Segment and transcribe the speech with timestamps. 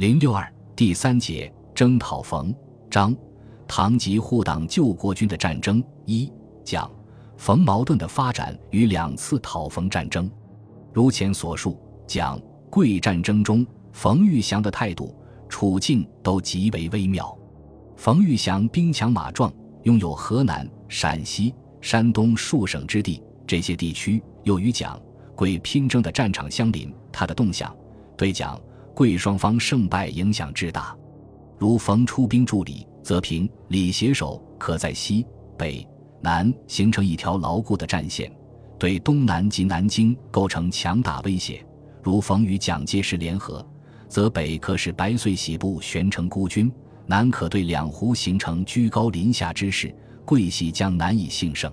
[0.00, 2.54] 零六二第三节征讨冯
[2.90, 3.14] 张
[3.68, 6.32] 唐及护党救国军的战争一
[6.64, 6.90] 讲
[7.36, 10.30] 冯矛盾的发展与两次讨冯战争。
[10.90, 12.40] 如前所述，讲
[12.70, 15.14] 贵战争中，冯玉祥的态度
[15.50, 17.38] 处境都极为微妙。
[17.94, 24.98] 冯玉祥兵强马壮，拥有河南、陕西、山东数省之地，这些地区又与蒋
[25.36, 27.70] 桂拼争的战场相邻，他的动向
[28.16, 28.58] 对蒋
[29.00, 30.94] 贵双方胜败影响至大。
[31.58, 35.26] 如冯出兵助李，则平李携手，可在西
[35.56, 35.88] 北
[36.20, 38.30] 南形成一条牢固的战线，
[38.78, 41.64] 对东南及南京构成强大威胁。
[42.02, 43.66] 如冯与蒋介石联合，
[44.06, 46.70] 则北可使白遂喜部悬成孤军。
[47.06, 49.90] 南可对两湖形成居高临下之势，
[50.26, 51.72] 桂系将难以幸胜。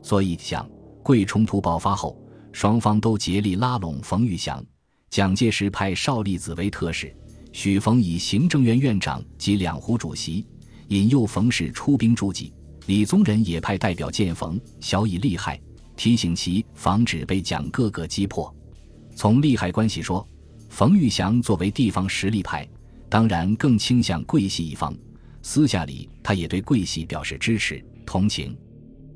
[0.00, 0.66] 所以，蒋
[1.02, 2.18] 桂冲突爆发后，
[2.52, 4.64] 双方都竭力拉拢冯玉祥。
[5.14, 7.14] 蒋介石派邵力子为特使，
[7.52, 10.44] 许冯以行政院院长及两湖主席，
[10.88, 12.52] 引诱冯氏出兵助济。
[12.86, 15.56] 李宗仁也派代表见冯，小以利害，
[15.94, 18.52] 提醒其防止被蒋各个击破。
[19.14, 20.26] 从利害关系说，
[20.68, 22.68] 冯玉祥作为地方实力派。
[23.08, 24.92] 当然更倾向桂系一方，
[25.42, 28.58] 私下里他也对桂系表示支持同情，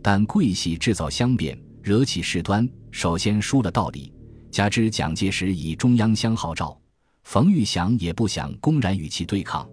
[0.00, 4.12] 但桂系制造相变，惹起事端，首先输了道理。
[4.50, 6.78] 加之蒋介石以中央相号召，
[7.24, 9.68] 冯玉祥也不想公然与其对抗，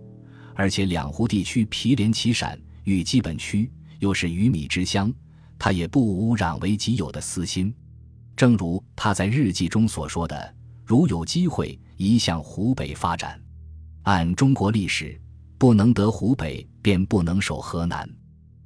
[0.54, 5.12] 而且两湖地区毗连其陕，与基本区又是鱼米之乡，
[5.58, 7.74] 他也不无攘为己有的私心。
[8.36, 13.42] 正如他在日记中所说的：“如有机会，宜向湖北发展。”
[14.04, 15.20] 按中国历史，
[15.58, 18.08] 不能得湖北，便不能守河南。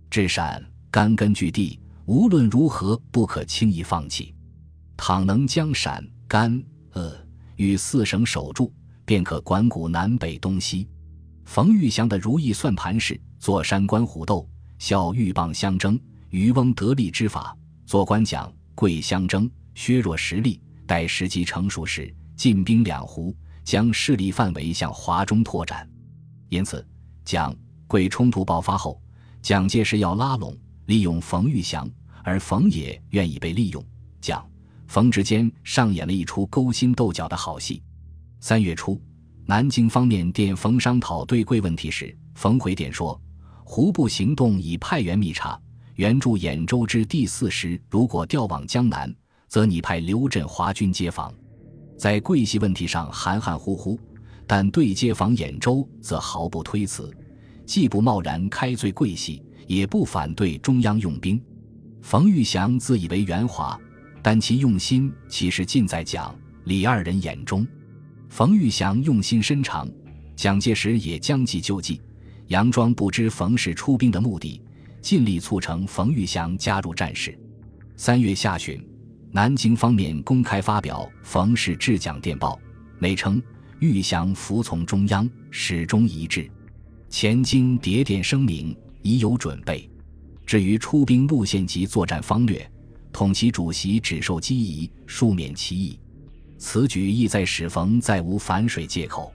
[0.09, 4.33] 至陕甘根据地，无论如何不可轻易放弃。
[5.01, 6.61] 倘能将陕甘
[6.91, 8.69] 鄂与四省守住，
[9.05, 10.89] 便可管谷南北东西。
[11.45, 14.45] 冯玉祥的如意算盘是：坐山观虎斗，
[14.77, 15.97] 效鹬蚌相争，
[16.31, 23.33] 渔翁得利之法；坐观蒋贵相争，削弱实力，待时机成熟时，进兵两湖。
[23.63, 25.87] 将势力范围向华中拓展，
[26.49, 26.85] 因此
[27.23, 27.55] 蒋
[27.87, 29.01] 桂冲突爆发后，
[29.41, 30.57] 蒋介石要拉拢、
[30.87, 31.89] 利用冯玉祥，
[32.23, 33.85] 而冯也愿意被利用。
[34.19, 34.43] 蒋
[34.89, 37.79] 冯之间上演了一出勾心斗角的好戏。
[38.39, 38.99] 三月初，
[39.45, 43.21] 南京方面电冯商讨对桂问题时，冯回电说
[43.63, 45.61] ：“胡部行动已派员密查，
[45.97, 49.15] 援助兖州之第四师，如果调往江南，
[49.47, 51.31] 则拟派刘振华军接防。”
[51.95, 53.99] 在桂系问题上含含糊糊，
[54.47, 57.15] 但对接防兖州则毫不推辞，
[57.63, 61.39] 既不贸然开罪桂系，也不反对中央用兵。
[62.01, 63.79] 冯玉祥自以为圆滑，
[64.21, 66.35] 但其用心其实尽在蒋
[66.65, 67.65] 李二人眼中。
[68.29, 69.89] 冯玉祥用心深长，
[70.35, 72.01] 蒋介石也将计就计，
[72.49, 74.61] 佯装不知冯氏出兵的目的，
[75.01, 77.37] 尽力促成冯玉祥加入战事。
[77.95, 78.83] 三月下旬。
[79.31, 82.59] 南京方面公开发表冯氏致蒋电报，
[82.97, 83.39] 内称
[83.77, 86.49] 玉祥服从中央，始终一致。
[87.09, 89.87] 前经谍电声明，已有准备。
[90.47, 92.67] 至于出兵路线及作战方略，
[93.11, 95.99] 统其主席只受机宜，庶免其意。
[96.57, 99.33] 此举意在使冯再无反水借口。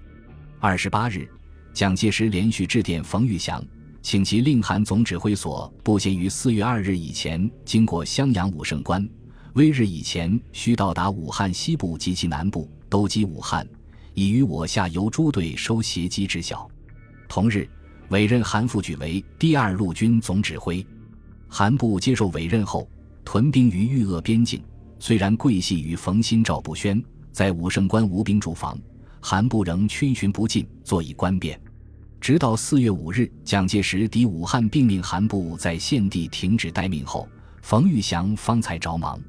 [0.60, 1.28] 二十八日，
[1.72, 3.64] 蒋介石连续致电冯玉祥，
[4.02, 9.08] 请其令韩总指挥所不先于四月二日以前经过襄阳武胜关。
[9.54, 13.66] 微日以前需到达武汉西部及其南部，兜击武汉，
[14.12, 16.68] 以与我下游诸队收协机之效。
[17.28, 17.68] 同日，
[18.08, 20.84] 委任韩复榘为第二路军总指挥。
[21.48, 22.88] 韩部接受委任后，
[23.24, 24.62] 屯兵于豫鄂边境。
[24.98, 27.02] 虽然桂系与冯新、赵不宣
[27.32, 28.78] 在武胜关无兵驻防，
[29.20, 31.60] 韩部仍逡巡不进，坐以观变。
[32.20, 37.28] 直到四月五日，蒋介石抵武汉，并命韩部在现地停止待命后，
[37.60, 39.20] 冯玉祥方才着忙。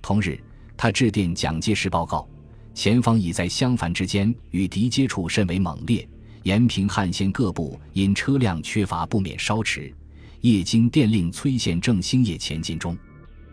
[0.00, 0.42] 同日，
[0.76, 2.26] 他致电蒋介石报告，
[2.72, 6.08] 前方已在襄樊之间与敌接触甚为猛烈，
[6.44, 9.92] 延平汉线各部因车辆缺乏不免稍迟，
[10.40, 12.96] 夜经电令崔县正兴业前进中。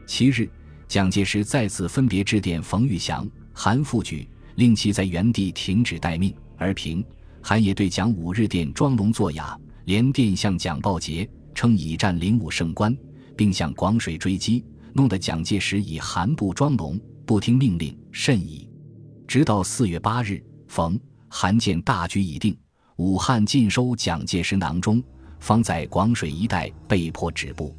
[0.07, 0.50] 七日，
[0.88, 4.25] 蒋介石再次分别致电冯玉祥、韩复榘，
[4.56, 6.33] 令其在原地停止待命。
[6.56, 7.06] 而平、
[7.42, 12.98] 韩也对蒋五日电装聋作哑，连电向蒋报捷，称已占灵武胜关，
[13.36, 14.63] 并向广水追击。
[14.94, 18.68] 弄得蒋介石以韩部装聋，不听命令，甚矣。
[19.27, 22.57] 直到四月八日，冯韩见大局已定，
[22.95, 25.03] 武汉尽收蒋介石囊中，
[25.42, 27.75] 方在广水一带被迫止步。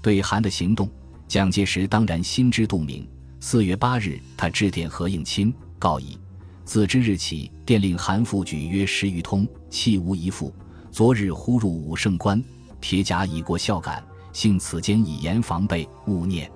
[0.00, 0.88] 对韩的行动，
[1.34, 3.04] 蒋介石当然心知肚明。
[3.40, 6.16] 四月八日，他致电何应钦，告以
[6.64, 10.54] 自之日起，电令韩复举约十余通，弃无一复。
[10.92, 12.40] 昨日忽入武胜关，
[12.80, 14.00] 铁甲已过孝感，
[14.32, 16.48] 幸此间以严防备，勿念。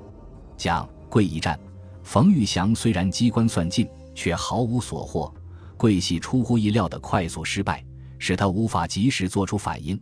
[0.57, 1.59] 蒋贵一战，
[2.05, 3.85] 冯玉祥虽然机关算尽，
[4.15, 5.35] 却毫无所获。
[5.77, 7.85] 贵系出乎意料的快速失败，
[8.17, 10.01] 使他无法及时做出反应。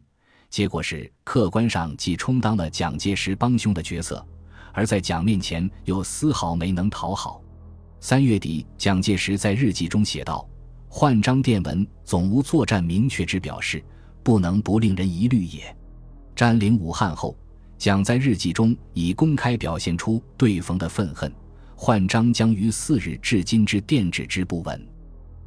[0.51, 4.23] 结果是客观上既充当了蒋介石帮凶的角色，
[4.77, 7.41] 而在蒋面前又丝毫没能讨好。
[7.99, 10.47] 三月底，蒋介石在日记中写道
[10.87, 13.83] ：“焕章电文总无作战明确之表示，
[14.23, 15.75] 不能不令人疑虑也。”
[16.37, 17.35] 占领武汉后，
[17.79, 21.33] 蒋在日记中已公开表现出对冯的愤恨。
[21.75, 24.87] 焕章将于四日至今之电旨之不闻。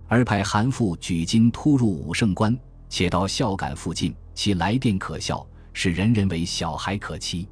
[0.08, 2.58] 而派韩复举金突入武胜关，
[2.90, 7.48] 且到孝感附近，其来电可笑，使人人为小孩可欺。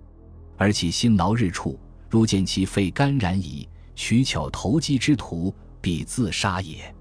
[0.57, 6.93] 而其辛劳日处，如见其肺肝然矣，取巧投机之徒，必自杀也。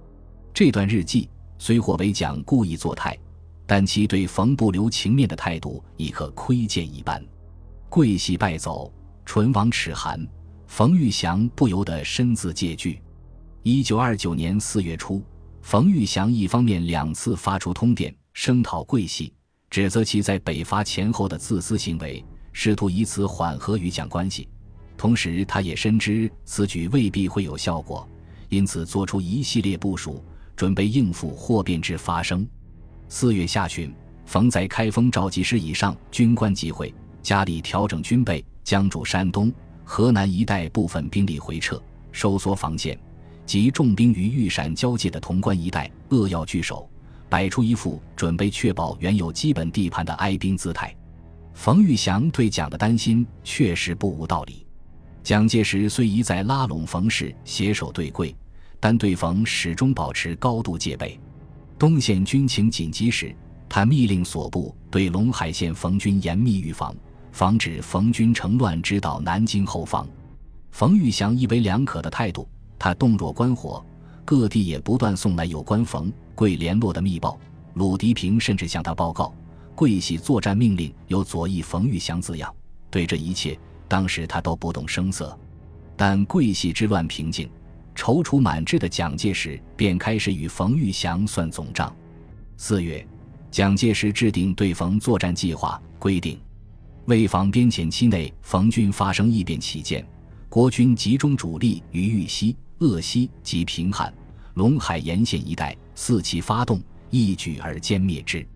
[0.54, 3.18] 这段日记虽或为蒋故意作态，
[3.66, 7.24] 但其对冯不留情面的态度，亦可窥见一斑。
[7.88, 8.92] 桂系败走，
[9.24, 10.24] 唇亡齿寒，
[10.66, 13.00] 冯玉祥不由得深自戒惧。
[13.62, 15.22] 一九二九年四月初。
[15.62, 19.32] 冯玉祥一方面两次发出通电声讨桂系，
[19.68, 22.24] 指责其在北伐前后的自私行为，
[22.58, 24.48] 试图以此缓和与蒋关系。
[24.96, 28.08] 同时，他也深知此举未必会有效果，
[28.48, 30.24] 因此做出一系列部署，
[30.56, 32.48] 准备应付或变之发生。
[33.10, 33.94] 四月下旬，
[34.24, 39.52] 冯在开封召集师以上军官集会，加力调整军备，将驻山东、
[39.84, 41.78] 河南一带部分兵力回撤，
[42.10, 42.98] 收缩防线。
[43.44, 46.88] 及重兵于豫陕交界的潼关一带扼要据守，
[47.28, 50.95] 摆出一副准备确保原有基本地盘的哀兵姿态。
[51.56, 54.64] 冯玉祥对蒋的担心确实不无道理。
[55.22, 58.36] 蒋介石虽一再拉拢冯氏携手对桂，
[58.78, 61.18] 但对冯始终保持高度戒备。
[61.78, 63.34] 东线军情紧急时，
[63.70, 66.94] 他密令所部对陇海线冯军严密预防，
[67.32, 70.06] 防止冯军乘乱直捣南京后方。
[70.72, 72.46] 冯玉祥一为两可的态度。
[72.78, 73.84] 他洞若观火，
[74.26, 77.40] 各地也不断送来有关冯桂联络的密报。
[77.72, 79.34] 鲁涤平甚至向他报告，
[79.76, 82.52] 桂系作战命令有左翼冯玉祥字样。
[82.90, 85.38] 对这一切，当时他都不动声色。
[85.94, 87.46] 但桂系之乱平静，
[87.94, 91.94] 踌躇满志的蒋介石便开始与冯玉祥算总账。
[92.56, 93.06] 四月，
[93.50, 96.40] 蒋介石制定对冯作战计划，规定
[97.04, 100.06] 为防边检期内冯军发生异变起见，
[100.48, 102.56] 国军集中主力于豫西。
[102.78, 104.12] 鄂西及平汉、
[104.54, 108.46] 陇海沿线一带，伺其发动，一举而歼灭之。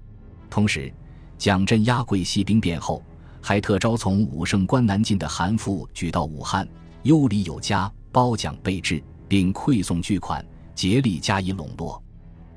[0.50, 0.92] 同时，
[1.40, 3.02] 蒋镇压桂系兵变后，
[3.40, 6.68] 还特招从武胜关南进的韩复举到武汉，
[7.04, 10.44] 优礼有加，褒奖备至，并馈送巨款，
[10.74, 12.02] 竭力加以笼络。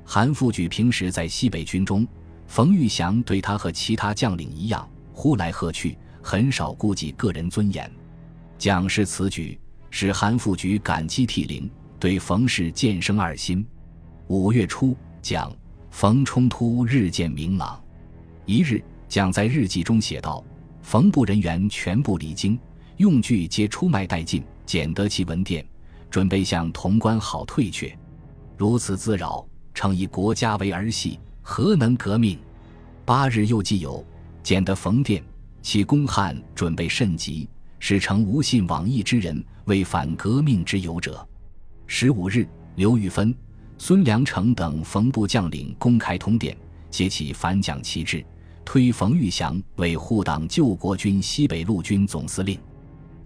[0.04, 2.06] 韩复举平时在西北军中，
[2.46, 7.90] 冯玉祥对他和其他将领一样，呼来喝去，很少顾及个人尊严。
[8.58, 9.58] 蒋氏此举。
[9.96, 11.70] 使韩复榘感激涕零，
[12.00, 13.64] 对冯氏渐生二心。
[14.26, 15.56] 五月初，蒋
[15.92, 17.80] 冯冲突日渐明朗。
[18.46, 20.44] 一日，蒋在日记中写道
[20.82, 22.58] ：“冯部人员全部离京，
[22.98, 25.64] 用具皆出卖殆尽，捡得其文电，
[26.10, 27.96] 准备向潼关好退却。
[28.56, 32.38] 如此自扰，诚以国家为儿戏，何能革命？”
[33.04, 34.04] 八日又既有
[34.42, 35.22] 捡得冯电，
[35.62, 37.48] 其公汉准备甚急。
[37.86, 41.28] 使成无信往义之人为反革命之友者。
[41.86, 43.34] 十五日，刘玉芬、
[43.76, 46.56] 孙良诚等冯部将领公开通电，
[46.90, 48.24] 揭起反蒋旗帜，
[48.64, 52.58] 推冯玉祥为护党救国军西北陆军总司令。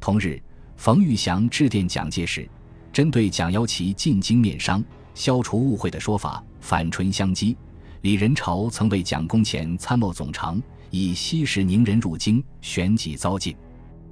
[0.01, 0.41] 同日，
[0.77, 2.49] 冯玉祥致电蒋介石，
[2.93, 7.57] 针对蒋邀其进京面商、消除误会的说法，反唇相讥。
[8.03, 13.57] 李仁潮曾为蒋公前参谋总长，以西时宁人入京，旋即遭禁。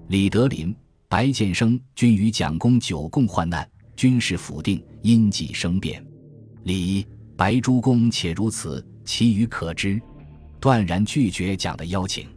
[0.09, 0.75] 李德林、
[1.09, 6.05] 白建生均与蒋公久共患难，军事府定，因己生变。
[6.65, 7.07] 李、
[7.37, 10.01] 白诸公且如此，其余可知。
[10.61, 12.29] 断然拒绝蒋的邀请。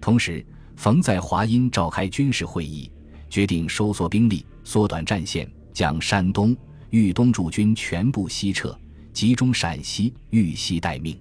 [0.00, 0.44] 同时，
[0.76, 2.90] 冯在华阴召开军事会议，
[3.28, 6.56] 决定收缩兵力，缩短战线，将山东、
[6.90, 8.78] 豫东驻军全部西撤，
[9.12, 11.20] 集中陕西、豫西待命。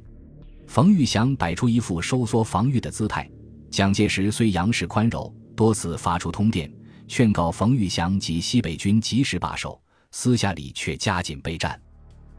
[0.68, 3.30] 冯玉祥摆出一副收缩防御的姿态。
[3.70, 5.34] 蒋介石虽杨氏宽容。
[5.56, 6.72] 多次发出通电，
[7.06, 9.78] 劝告冯玉祥及西北军及时罢手，
[10.12, 11.78] 私下里却加紧备战。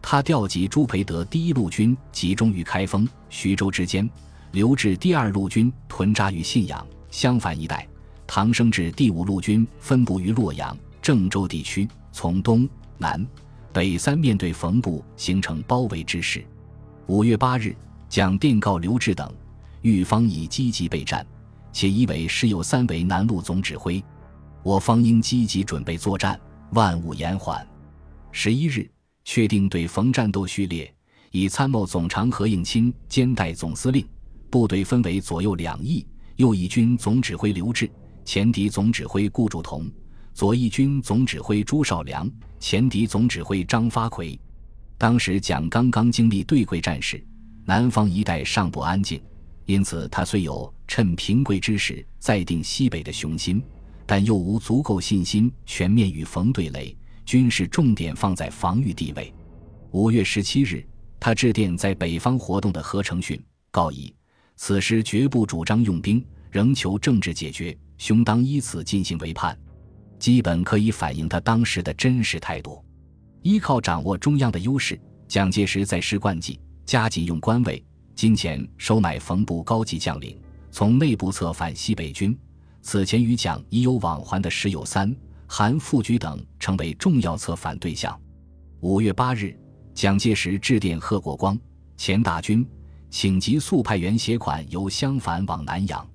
[0.02, 4.08] 他调集朱培德第一路军集中于开封、徐州之间，
[4.52, 7.86] 留置第二路军屯扎于信阳、襄樊一带。
[8.26, 13.24] 唐生智第五路军分布于洛阳、郑州地区，从东南
[13.72, 16.44] 北三面对冯部形成包围之势。
[17.06, 17.74] 五月八日，
[18.08, 19.32] 蒋电告刘志等，
[19.82, 21.26] 豫方已积极备战，
[21.72, 24.02] 且以为师友三为南路总指挥，
[24.62, 26.40] 我方应积极准备作战，
[26.70, 27.66] 万勿延缓。
[28.30, 28.88] 十一日，
[29.24, 30.92] 确定对冯战斗序列，
[31.30, 34.06] 以参谋总长何应钦兼代总司令，
[34.50, 37.90] 部队分为左右两翼，右翼军总指挥刘峙，
[38.24, 39.90] 前敌总指挥顾祝同。
[40.32, 44.38] 左翼军总指挥朱绍良，前敌总指挥张发奎。
[44.96, 47.22] 当时蒋刚刚经历对桂战事，
[47.64, 49.20] 南方一带尚不安静，
[49.66, 53.62] 因此他虽有趁平贵之时再定西北的雄心，
[54.06, 56.96] 但又无足够信心全面与冯对垒，
[57.30, 59.32] 军事重点放在防御地位。
[59.92, 60.84] 五月十七日，
[61.20, 64.12] 他致电在北方活动的何成训，告以
[64.56, 69.56] 此时绝不主张用兵，仍求政治解决，兄当依此进行为判。
[70.18, 72.84] 基本可以反映他当时的真实态度。
[73.42, 77.80] 依靠掌握中央的优势，蒋介石在施惯技，加紧用官位、
[78.16, 80.36] 金钱收买冯部高级将领，
[80.72, 82.36] 从内部策反西北军。
[82.82, 85.14] 此前与蒋已有往还的石友三、
[85.52, 88.16] 韩复榘等，成为重要策反对象。
[88.78, 89.52] 五月八日，
[89.92, 91.58] 蒋介石致电贺国光，
[91.96, 92.64] 钱大军，
[93.10, 96.08] 请急速派员携款由襄樊往南洋。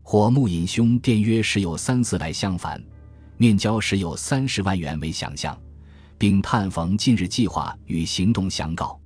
[0.00, 2.80] 火木隐兄电约时有三四来襄樊。
[3.36, 5.60] 面交时有三十万元为想象，
[6.16, 9.00] 并探逢近日计划与行动详告。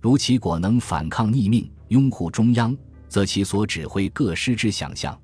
[0.00, 2.74] 如其果能反抗逆命，拥护中央，
[3.06, 5.14] 则其所指挥各师之想象，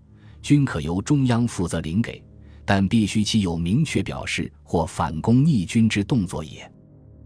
[0.43, 2.23] 均可由中央负责领给，
[2.67, 6.71] 但必须其有明确表示或反攻逆军之动作也。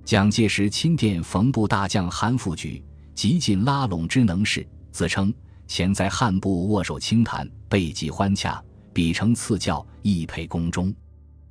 [0.04, 2.82] 蒋介石亲电冯部大将韩复榘，
[3.14, 5.32] 极尽拉拢之能事，自称
[5.66, 10.92] 前在汉部握手清谈，备极欢洽，彼承赐教，亦配宫中。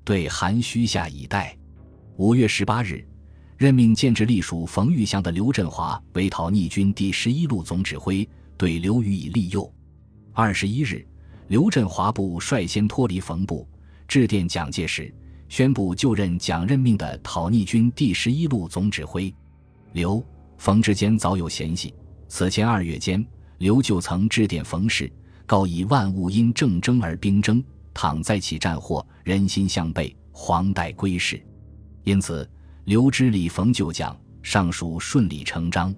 [0.03, 1.57] 对韩须下以待。
[2.17, 3.07] 五月十八日，
[3.57, 8.27] 任命建制隶属冯玉祥的刘振华为讨逆军第十一路总指挥，
[8.57, 9.71] 对刘予以利诱。
[10.33, 11.07] 二十一日，
[11.47, 13.67] 刘振华部率先脱离冯部，
[14.09, 15.13] 致电蒋介石，
[15.49, 19.31] 宣布就任蒋任命的讨逆军第十一路总指挥。
[19.93, 20.25] 刘、
[20.57, 21.93] 冯之间早有嫌隙。
[22.27, 23.23] 此前二月间，
[23.59, 25.11] 刘就曾致电冯氏，
[25.45, 27.63] 告以万物因政争而兵争。
[27.93, 31.39] 倘再起战祸，人心向背，黄带归市。
[32.03, 32.49] 因此，
[32.85, 35.93] 刘知礼冯旧将，尚属顺理成章。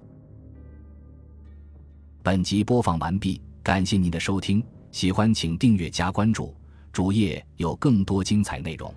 [2.22, 6.53] 本集播放完毕，感谢您的收听，喜欢请订阅加关注，
[6.91, 8.93] 主页有更多精彩内容。